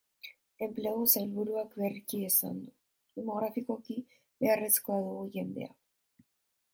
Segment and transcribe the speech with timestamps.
[0.67, 2.71] Enplegu sailburuak berriki esan du,
[3.19, 3.99] demografikoki
[4.45, 5.75] beharrezko dugu jende hau.